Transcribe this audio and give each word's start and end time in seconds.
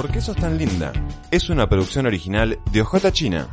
¿Por 0.00 0.10
qué 0.10 0.20
sos 0.22 0.34
tan 0.34 0.56
linda? 0.56 0.94
Es 1.30 1.50
una 1.50 1.68
producción 1.68 2.06
original 2.06 2.58
de 2.72 2.80
OJ 2.80 3.12
China. 3.12 3.46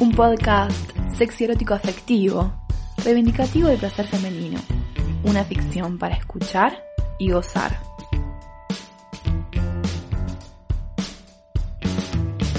Un 0.00 0.10
podcast 0.10 0.90
sexy 1.16 1.44
erótico 1.44 1.72
afectivo, 1.72 2.52
reivindicativo 3.04 3.68
de 3.68 3.76
placer 3.76 4.08
femenino. 4.08 4.58
Una 5.22 5.44
ficción 5.44 5.98
para 5.98 6.16
escuchar 6.16 6.82
y 7.20 7.30
gozar. 7.30 7.80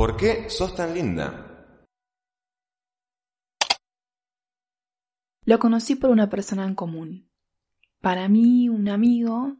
¿Por 0.02 0.16
qué 0.16 0.50
sos 0.50 0.74
tan 0.74 0.94
linda? 0.94 1.86
Lo 5.44 5.60
conocí 5.60 5.94
por 5.94 6.10
una 6.10 6.28
persona 6.28 6.64
en 6.64 6.74
común. 6.74 7.30
Para 8.00 8.28
mí, 8.28 8.68
un 8.68 8.88
amigo, 8.88 9.58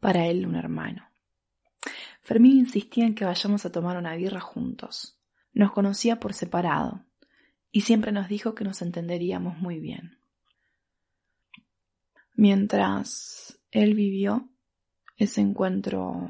para 0.00 0.26
él, 0.26 0.44
un 0.44 0.54
hermano. 0.54 1.08
Fermín 2.20 2.58
insistía 2.58 3.06
en 3.06 3.14
que 3.14 3.24
vayamos 3.24 3.64
a 3.64 3.72
tomar 3.72 3.96
una 3.96 4.14
birra 4.16 4.40
juntos. 4.40 5.18
Nos 5.54 5.72
conocía 5.72 6.20
por 6.20 6.34
separado 6.34 7.06
y 7.72 7.80
siempre 7.80 8.12
nos 8.12 8.28
dijo 8.28 8.54
que 8.54 8.64
nos 8.64 8.82
entenderíamos 8.82 9.56
muy 9.56 9.80
bien. 9.80 10.18
Mientras 12.34 13.58
él 13.70 13.94
vivió, 13.94 14.50
ese 15.16 15.40
encuentro 15.40 16.28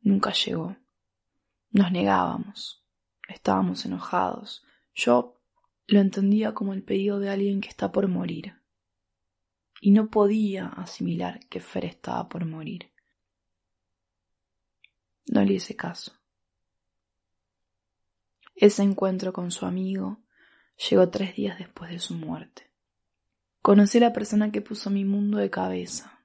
nunca 0.00 0.32
llegó. 0.32 0.76
Nos 1.76 1.92
negábamos, 1.92 2.82
estábamos 3.28 3.84
enojados. 3.84 4.64
Yo 4.94 5.36
lo 5.86 6.00
entendía 6.00 6.54
como 6.54 6.72
el 6.72 6.82
pedido 6.82 7.18
de 7.18 7.28
alguien 7.28 7.60
que 7.60 7.68
está 7.68 7.92
por 7.92 8.08
morir. 8.08 8.54
Y 9.82 9.90
no 9.90 10.08
podía 10.08 10.68
asimilar 10.68 11.38
que 11.50 11.60
Fer 11.60 11.84
estaba 11.84 12.30
por 12.30 12.46
morir. 12.46 12.90
No 15.26 15.44
le 15.44 15.52
hice 15.52 15.76
caso. 15.76 16.12
Ese 18.54 18.82
encuentro 18.82 19.34
con 19.34 19.50
su 19.50 19.66
amigo 19.66 20.22
llegó 20.88 21.10
tres 21.10 21.36
días 21.36 21.58
después 21.58 21.90
de 21.90 21.98
su 21.98 22.14
muerte. 22.14 22.70
Conocí 23.60 23.98
a 23.98 24.00
la 24.00 24.12
persona 24.14 24.50
que 24.50 24.62
puso 24.62 24.88
mi 24.88 25.04
mundo 25.04 25.36
de 25.36 25.50
cabeza. 25.50 26.24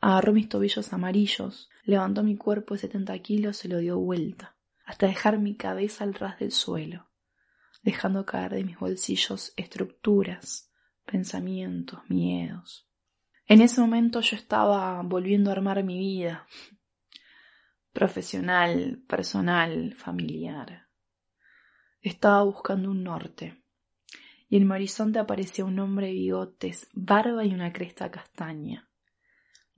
Agarró 0.00 0.32
mis 0.32 0.48
tobillos 0.48 0.90
amarillos, 0.94 1.68
levantó 1.84 2.22
mi 2.22 2.38
cuerpo 2.38 2.72
de 2.72 2.80
setenta 2.80 3.18
kilos 3.18 3.62
y 3.66 3.68
lo 3.68 3.76
dio 3.76 3.98
vuelta 3.98 4.56
hasta 4.90 5.06
dejar 5.06 5.38
mi 5.38 5.54
cabeza 5.54 6.02
al 6.02 6.14
ras 6.14 6.40
del 6.40 6.50
suelo, 6.50 7.08
dejando 7.84 8.26
caer 8.26 8.54
de 8.54 8.64
mis 8.64 8.76
bolsillos 8.76 9.52
estructuras, 9.56 10.68
pensamientos, 11.04 12.00
miedos. 12.08 12.90
En 13.46 13.60
ese 13.60 13.80
momento 13.80 14.20
yo 14.20 14.34
estaba 14.34 15.00
volviendo 15.02 15.50
a 15.50 15.52
armar 15.52 15.84
mi 15.84 15.96
vida, 15.96 16.44
profesional, 17.92 19.00
personal, 19.06 19.94
familiar. 19.94 20.88
Estaba 22.00 22.42
buscando 22.42 22.90
un 22.90 23.04
norte, 23.04 23.62
y 24.48 24.56
en 24.56 24.66
mi 24.66 24.74
horizonte 24.74 25.20
aparecía 25.20 25.64
un 25.64 25.78
hombre 25.78 26.08
de 26.08 26.14
bigotes, 26.14 26.88
barba 26.94 27.44
y 27.44 27.54
una 27.54 27.72
cresta 27.72 28.10
castaña, 28.10 28.90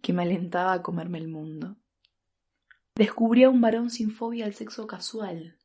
que 0.01 0.15
me 0.15 0.23
alentaba 0.23 0.73
a 0.73 0.83
comerme 0.83 1.19
el 1.19 1.29
mundo. 1.29 1.77
Descubrí 2.95 3.45
a 3.45 3.51
un 3.51 3.61
varón 3.61 3.91
sin 3.91 4.11
fobia 4.11 4.45
al 4.45 4.55
sexo 4.55 4.87
casual, 4.87 5.59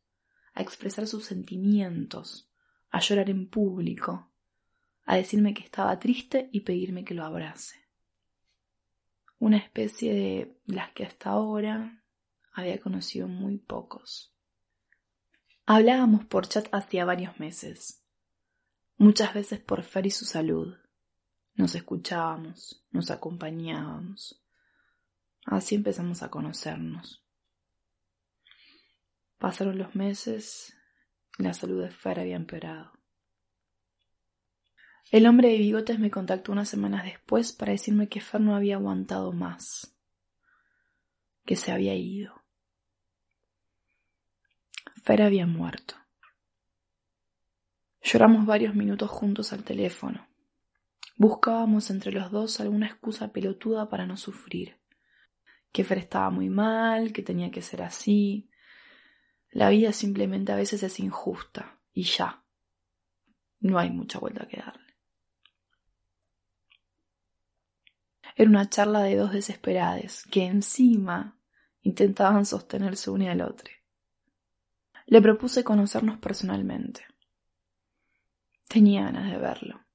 a 0.54 0.62
expresar 0.62 1.08
sus 1.08 1.26
sentimientos, 1.26 2.50
a 2.90 3.00
llorar 3.00 3.30
en 3.30 3.50
público, 3.50 4.32
a 5.06 5.18
decirme 5.18 5.54
que 5.54 5.64
estaba 5.64 6.00
triste 6.00 6.50
y 6.52 6.62
pedirme 6.62 7.04
que 7.04 7.14
lo 7.14 7.26
abrace. 7.26 7.76
Una 9.40 9.58
especie 9.58 10.14
de 10.14 10.58
las 10.66 10.92
que 10.94 11.06
hasta 11.06 11.32
ahora 11.32 12.04
había 12.54 12.80
conocido 12.80 13.28
muy 13.28 13.58
pocos. 13.58 14.34
Hablábamos 15.66 16.26
por 16.26 16.48
chat 16.48 16.68
hacía 16.72 17.04
varios 17.04 17.40
meses, 17.40 18.04
muchas 18.98 19.34
veces 19.34 19.59
por 19.59 19.84
Fer 19.84 20.08
y 20.08 20.12
su 20.12 20.26
salud. 20.26 20.76
Nos 21.56 21.76
escuchábamos, 21.76 22.88
nos 22.92 23.12
acompañábamos. 23.12 24.42
Así 25.47 25.75
empezamos 25.75 26.24
a 26.24 26.30
conocernos. 26.30 27.24
Pasaron 29.38 29.78
los 29.78 29.96
meses 29.96 30.75
y 31.40 31.44
la 31.44 31.53
salud 31.53 31.81
de 31.81 31.90
Fer 31.90 32.19
había 32.19 32.35
empeorado. 32.35 32.91
El 35.09 35.25
hombre 35.25 35.47
de 35.47 35.58
bigotes 35.58 36.00
me 36.00 36.12
contactó 36.12 36.52
unas 36.52 36.68
semanas 36.68 37.06
después 37.06 37.53
para 37.53 37.72
decirme 37.72 38.09
que 38.09 38.19
Fer 38.19 38.41
no 38.41 38.58
había 38.58 38.75
aguantado 38.75 39.31
más, 39.31 39.96
que 41.46 41.56
se 41.56 41.72
había 41.72 41.96
ido. 41.96 42.44
Fer 45.02 45.22
había 45.22 45.47
muerto. 45.47 45.96
Lloramos 48.02 48.46
varios 48.46 48.75
minutos 48.75 49.09
juntos 49.09 49.53
al 49.53 49.64
teléfono. 49.64 50.28
Buscábamos 51.16 51.90
entre 51.90 52.12
los 52.12 52.31
dos 52.31 52.59
alguna 52.59 52.88
excusa 52.88 53.31
pelotuda 53.31 53.88
para 53.88 54.06
no 54.06 54.18
sufrir 54.18 54.78
que 55.78 55.84
Fer 55.84 56.00
estaba 56.00 56.32
muy 56.32 56.50
mal, 56.50 57.14
que 57.14 57.22
tenía 57.22 57.52
que 57.52 57.62
ser 57.62 57.84
así. 57.84 58.50
La 59.52 59.70
vida 59.70 59.94
simplemente 59.94 60.52
a 60.52 60.56
veces 60.56 60.82
es 60.82 61.00
injusta 61.00 61.80
y 61.94 62.02
ya. 62.02 62.44
No 63.60 63.78
hay 63.78 63.92
mucha 63.92 64.18
vuelta 64.18 64.48
que 64.48 64.58
darle. 64.58 64.98
Era 68.36 68.50
una 68.50 68.68
charla 68.68 69.04
de 69.04 69.18
dos 69.18 69.32
desesperadas 69.34 70.24
que 70.32 70.46
encima 70.46 71.40
intentaban 71.82 72.48
sostenerse 72.48 73.12
una 73.12 73.32
al 73.32 73.42
otro. 73.42 73.72
Le 75.06 75.22
propuse 75.22 75.64
conocernos 75.64 76.18
personalmente. 76.18 77.06
Tenía 78.68 79.04
ganas 79.04 79.30
de 79.30 79.38
verlo 79.38 79.86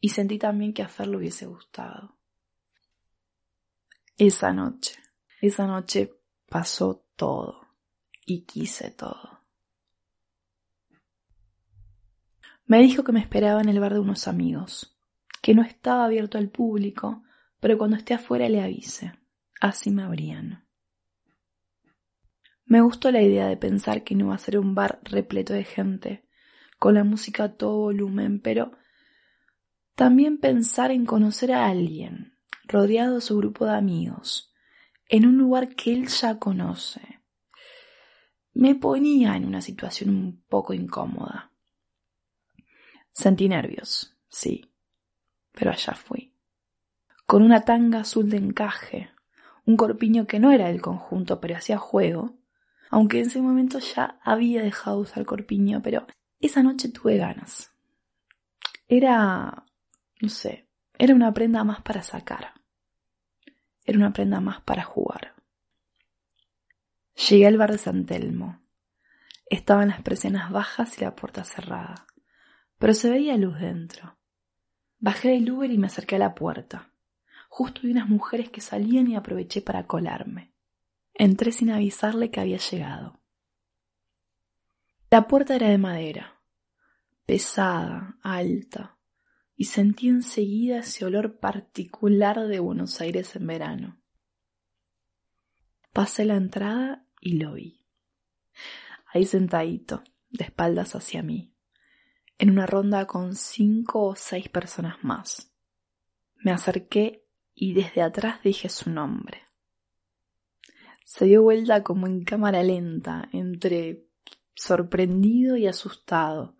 y 0.00 0.10
sentí 0.10 0.38
también 0.38 0.74
que 0.74 0.82
a 0.82 0.88
Fer 0.88 1.06
le 1.08 1.16
hubiese 1.16 1.46
gustado. 1.46 2.18
Esa 4.18 4.52
noche 4.52 4.99
esa 5.40 5.66
noche 5.66 6.14
pasó 6.48 7.04
todo 7.16 7.66
y 8.26 8.42
quise 8.42 8.90
todo. 8.90 9.40
Me 12.66 12.80
dijo 12.80 13.02
que 13.02 13.12
me 13.12 13.20
esperaba 13.20 13.60
en 13.60 13.68
el 13.68 13.80
bar 13.80 13.94
de 13.94 14.00
unos 14.00 14.28
amigos, 14.28 14.96
que 15.42 15.54
no 15.54 15.62
estaba 15.62 16.04
abierto 16.04 16.38
al 16.38 16.50
público, 16.50 17.24
pero 17.58 17.76
cuando 17.78 17.96
esté 17.96 18.14
afuera 18.14 18.48
le 18.48 18.62
avise. 18.62 19.12
Así 19.60 19.90
me 19.90 20.02
abrían. 20.02 20.64
Me 22.64 22.80
gustó 22.80 23.10
la 23.10 23.22
idea 23.22 23.48
de 23.48 23.56
pensar 23.56 24.04
que 24.04 24.14
no 24.14 24.26
iba 24.26 24.34
a 24.34 24.38
ser 24.38 24.56
un 24.56 24.76
bar 24.76 25.00
repleto 25.02 25.52
de 25.52 25.64
gente, 25.64 26.28
con 26.78 26.94
la 26.94 27.02
música 27.02 27.44
a 27.44 27.52
todo 27.56 27.76
volumen, 27.78 28.40
pero 28.40 28.72
también 29.96 30.38
pensar 30.38 30.92
en 30.92 31.04
conocer 31.04 31.52
a 31.52 31.66
alguien, 31.66 32.38
rodeado 32.68 33.16
de 33.16 33.20
su 33.20 33.36
grupo 33.36 33.66
de 33.66 33.72
amigos, 33.72 34.49
en 35.10 35.26
un 35.26 35.36
lugar 35.36 35.74
que 35.74 35.92
él 35.92 36.06
ya 36.06 36.38
conoce. 36.38 37.20
Me 38.54 38.76
ponía 38.76 39.36
en 39.36 39.44
una 39.44 39.60
situación 39.60 40.10
un 40.10 40.42
poco 40.48 40.72
incómoda. 40.72 41.50
Sentí 43.12 43.48
nervios, 43.48 44.16
sí, 44.28 44.72
pero 45.52 45.72
allá 45.72 45.94
fui. 45.94 46.32
Con 47.26 47.42
una 47.42 47.64
tanga 47.64 48.00
azul 48.00 48.30
de 48.30 48.36
encaje, 48.36 49.10
un 49.66 49.76
corpiño 49.76 50.28
que 50.28 50.38
no 50.38 50.52
era 50.52 50.68
del 50.68 50.80
conjunto, 50.80 51.40
pero 51.40 51.56
hacía 51.56 51.76
juego, 51.76 52.38
aunque 52.88 53.18
en 53.18 53.26
ese 53.26 53.42
momento 53.42 53.80
ya 53.80 54.20
había 54.22 54.62
dejado 54.62 54.98
de 54.98 55.02
usar 55.02 55.24
corpiño, 55.26 55.82
pero 55.82 56.06
esa 56.38 56.62
noche 56.62 56.88
tuve 56.88 57.16
ganas. 57.16 57.72
Era, 58.86 59.64
no 60.20 60.28
sé, 60.28 60.68
era 60.98 61.14
una 61.16 61.34
prenda 61.34 61.64
más 61.64 61.82
para 61.82 62.02
sacar. 62.02 62.54
Era 63.90 63.98
una 63.98 64.12
prenda 64.12 64.40
más 64.40 64.60
para 64.60 64.84
jugar. 64.84 65.34
Llegué 67.28 67.48
al 67.48 67.56
bar 67.56 67.72
de 67.72 67.78
San 67.78 68.06
Telmo. 68.06 68.62
Estaban 69.46 69.88
las 69.88 70.00
presiones 70.00 70.48
bajas 70.48 70.96
y 70.96 71.00
la 71.00 71.16
puerta 71.16 71.42
cerrada, 71.42 72.06
pero 72.78 72.94
se 72.94 73.10
veía 73.10 73.36
luz 73.36 73.58
dentro. 73.58 74.16
Bajé 75.00 75.30
del 75.30 75.50
Uber 75.50 75.68
y 75.72 75.76
me 75.76 75.88
acerqué 75.88 76.14
a 76.14 76.20
la 76.20 76.36
puerta. 76.36 76.92
Justo 77.48 77.80
vi 77.82 77.90
unas 77.90 78.08
mujeres 78.08 78.48
que 78.50 78.60
salían 78.60 79.08
y 79.08 79.16
aproveché 79.16 79.60
para 79.60 79.88
colarme. 79.88 80.54
Entré 81.12 81.50
sin 81.50 81.72
avisarle 81.72 82.30
que 82.30 82.38
había 82.38 82.58
llegado. 82.58 83.20
La 85.10 85.26
puerta 85.26 85.56
era 85.56 85.68
de 85.68 85.78
madera, 85.78 86.40
pesada, 87.26 88.18
alta, 88.22 88.99
y 89.60 89.66
sentí 89.66 90.08
enseguida 90.08 90.78
ese 90.78 91.04
olor 91.04 91.38
particular 91.38 92.48
de 92.48 92.60
Buenos 92.60 92.98
Aires 93.02 93.36
en 93.36 93.46
verano. 93.46 94.00
Pasé 95.92 96.24
la 96.24 96.36
entrada 96.36 97.06
y 97.20 97.34
lo 97.34 97.52
vi. 97.52 97.84
Ahí 99.12 99.26
sentadito, 99.26 100.02
de 100.30 100.44
espaldas 100.44 100.94
hacia 100.94 101.22
mí, 101.22 101.52
en 102.38 102.48
una 102.48 102.64
ronda 102.64 103.06
con 103.06 103.36
cinco 103.36 104.06
o 104.06 104.16
seis 104.16 104.48
personas 104.48 105.04
más. 105.04 105.52
Me 106.36 106.52
acerqué 106.52 107.26
y 107.54 107.74
desde 107.74 108.00
atrás 108.00 108.42
dije 108.42 108.70
su 108.70 108.88
nombre. 108.88 109.42
Se 111.04 111.26
dio 111.26 111.42
vuelta 111.42 111.82
como 111.82 112.06
en 112.06 112.24
cámara 112.24 112.62
lenta, 112.62 113.28
entre 113.30 114.06
sorprendido 114.54 115.58
y 115.58 115.66
asustado, 115.66 116.56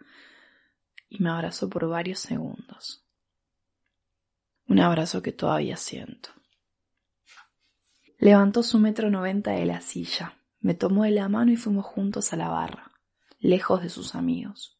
y 1.11 1.23
me 1.23 1.29
abrazó 1.29 1.69
por 1.69 1.87
varios 1.89 2.21
segundos. 2.21 3.05
Un 4.67 4.79
abrazo 4.79 5.21
que 5.21 5.33
todavía 5.33 5.77
siento. 5.77 6.31
Levantó 8.19 8.63
su 8.63 8.79
metro 8.79 9.11
noventa 9.11 9.51
de 9.51 9.67
la 9.67 9.81
silla, 9.81 10.39
me 10.61 10.75
tomó 10.75 11.05
de 11.05 11.11
la 11.11 11.29
mano 11.29 11.51
y 11.51 11.57
fuimos 11.57 11.85
juntos 11.85 12.33
a 12.33 12.37
la 12.37 12.49
barra, 12.49 12.93
lejos 13.41 13.83
de 13.83 13.89
sus 13.89 14.15
amigos. 14.15 14.79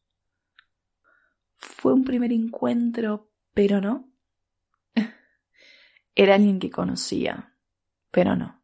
Fue 1.57 1.93
un 1.93 2.05
primer 2.05 2.31
encuentro, 2.31 3.31
pero 3.53 3.81
no. 3.81 4.09
Era 6.15 6.35
alguien 6.35 6.59
que 6.59 6.71
conocía, 6.71 7.57
pero 8.11 8.35
no. 8.35 8.63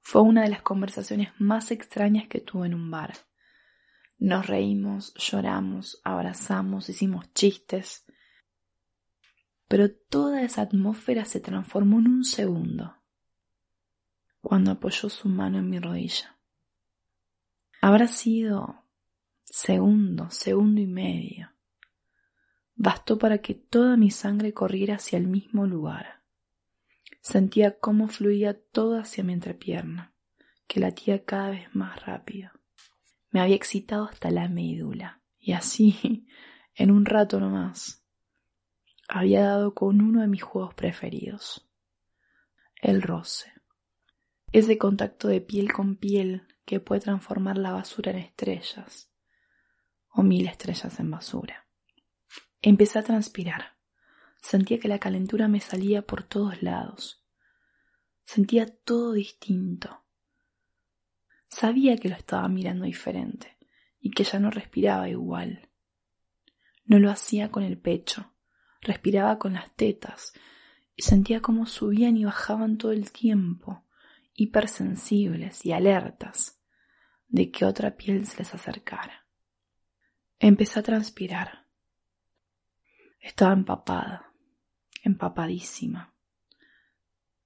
Fue 0.00 0.22
una 0.22 0.42
de 0.42 0.50
las 0.50 0.62
conversaciones 0.62 1.28
más 1.38 1.70
extrañas 1.70 2.26
que 2.28 2.40
tuve 2.40 2.66
en 2.66 2.74
un 2.74 2.90
bar. 2.90 3.14
Nos 4.22 4.46
reímos, 4.46 5.14
lloramos, 5.14 6.00
abrazamos, 6.04 6.88
hicimos 6.88 7.34
chistes, 7.34 8.06
pero 9.66 9.92
toda 9.92 10.42
esa 10.42 10.62
atmósfera 10.62 11.24
se 11.24 11.40
transformó 11.40 11.98
en 11.98 12.06
un 12.06 12.24
segundo 12.24 13.02
cuando 14.40 14.70
apoyó 14.70 15.08
su 15.08 15.28
mano 15.28 15.58
en 15.58 15.68
mi 15.68 15.80
rodilla. 15.80 16.38
Habrá 17.80 18.06
sido 18.06 18.84
segundo, 19.42 20.30
segundo 20.30 20.80
y 20.80 20.86
medio. 20.86 21.50
Bastó 22.76 23.18
para 23.18 23.38
que 23.38 23.54
toda 23.54 23.96
mi 23.96 24.12
sangre 24.12 24.54
corriera 24.54 24.94
hacia 24.94 25.18
el 25.18 25.26
mismo 25.26 25.66
lugar. 25.66 26.22
Sentía 27.22 27.76
cómo 27.80 28.06
fluía 28.06 28.56
todo 28.70 29.00
hacia 29.00 29.24
mi 29.24 29.32
entrepierna, 29.32 30.14
que 30.68 30.78
latía 30.78 31.24
cada 31.24 31.50
vez 31.50 31.74
más 31.74 32.06
rápido. 32.06 32.61
Me 33.32 33.40
había 33.40 33.56
excitado 33.56 34.04
hasta 34.04 34.30
la 34.30 34.48
médula, 34.48 35.20
y 35.38 35.52
así, 35.52 36.28
en 36.76 36.92
un 36.92 37.04
rato 37.04 37.40
no 37.40 37.50
más, 37.50 38.04
había 39.08 39.42
dado 39.42 39.74
con 39.74 40.00
uno 40.00 40.20
de 40.20 40.28
mis 40.28 40.42
juegos 40.42 40.74
preferidos, 40.74 41.68
el 42.80 43.02
roce 43.02 43.52
ese 44.52 44.76
contacto 44.76 45.28
de 45.28 45.40
piel 45.40 45.72
con 45.72 45.96
piel 45.96 46.46
que 46.66 46.78
puede 46.78 47.00
transformar 47.00 47.56
la 47.56 47.72
basura 47.72 48.12
en 48.12 48.18
estrellas 48.18 49.10
o 50.10 50.22
mil 50.22 50.46
estrellas 50.46 51.00
en 51.00 51.10
basura. 51.10 51.66
Empecé 52.60 52.98
a 52.98 53.02
transpirar. 53.02 53.78
Sentía 54.42 54.78
que 54.78 54.88
la 54.88 54.98
calentura 54.98 55.48
me 55.48 55.60
salía 55.60 56.02
por 56.02 56.22
todos 56.22 56.62
lados. 56.62 57.24
Sentía 58.24 58.66
todo 58.66 59.12
distinto. 59.12 60.01
Sabía 61.52 61.98
que 61.98 62.08
lo 62.08 62.16
estaba 62.16 62.48
mirando 62.48 62.86
diferente 62.86 63.58
y 64.00 64.10
que 64.10 64.24
ya 64.24 64.38
no 64.38 64.50
respiraba 64.50 65.10
igual. 65.10 65.68
No 66.86 66.98
lo 66.98 67.10
hacía 67.10 67.50
con 67.50 67.62
el 67.62 67.76
pecho, 67.76 68.32
respiraba 68.80 69.38
con 69.38 69.52
las 69.52 69.70
tetas 69.76 70.32
y 70.96 71.02
sentía 71.02 71.42
cómo 71.42 71.66
subían 71.66 72.16
y 72.16 72.24
bajaban 72.24 72.78
todo 72.78 72.92
el 72.92 73.12
tiempo 73.12 73.84
hipersensibles 74.32 75.66
y 75.66 75.72
alertas 75.72 76.58
de 77.28 77.50
que 77.50 77.66
otra 77.66 77.98
piel 77.98 78.26
se 78.26 78.38
les 78.38 78.54
acercara. 78.54 79.26
Empecé 80.38 80.80
a 80.80 80.82
transpirar. 80.82 81.66
Estaba 83.20 83.52
empapada, 83.52 84.32
empapadísima. 85.04 86.14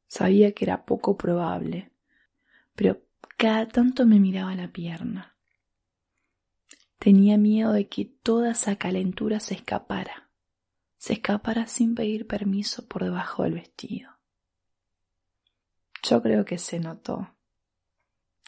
Sabía 0.07 0.53
que 0.53 0.65
era 0.65 0.87
poco 0.87 1.17
probable, 1.17 1.91
pero 2.77 3.06
cada 3.37 3.69
tanto 3.69 4.07
me 4.07 4.19
miraba 4.19 4.55
la 4.55 4.69
pierna. 4.69 5.37
Tenía 6.99 7.37
miedo 7.37 7.73
de 7.73 7.89
que 7.89 8.05
toda 8.05 8.53
esa 8.53 8.77
calentura 8.77 9.41
se 9.41 9.55
escapara, 9.55 10.31
se 10.97 11.15
escapara 11.15 11.67
sin 11.67 11.95
pedir 11.95 12.27
permiso 12.27 12.89
por 12.89 13.05
debajo 13.05 13.43
del 13.43 13.55
vestido. 13.55 14.11
Yo 16.03 16.23
creo 16.23 16.45
que 16.45 16.59
se 16.59 16.81
notó. 16.81 17.35